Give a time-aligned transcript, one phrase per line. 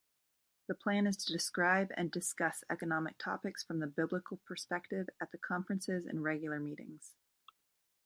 [0.65, 5.37] The plan is to describe and discuss economic topics from a biblical perspective at the
[5.37, 7.13] conferences and regular meetings.